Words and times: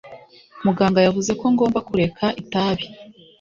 Muganga 0.65 0.99
yavuze 1.05 1.31
ko 1.39 1.45
ngomba 1.53 1.79
kureka 1.87 2.25
itabi 2.41 2.85